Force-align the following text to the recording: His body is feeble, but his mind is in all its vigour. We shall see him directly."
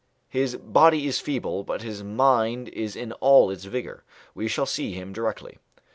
His 0.29 0.55
body 0.55 1.05
is 1.05 1.19
feeble, 1.19 1.63
but 1.63 1.83
his 1.83 2.03
mind 2.03 2.69
is 2.69 2.95
in 2.95 3.11
all 3.21 3.51
its 3.51 3.65
vigour. 3.65 4.03
We 4.33 4.47
shall 4.47 4.65
see 4.65 4.93
him 4.93 5.13
directly." 5.13 5.59